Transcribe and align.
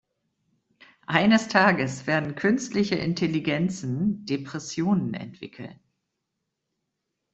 Eines 1.05 1.47
Tages 1.47 2.07
werden 2.07 2.33
künstliche 2.33 2.95
Intelligenzen 2.95 4.25
Depressionen 4.25 5.13
entwickeln. 5.13 5.79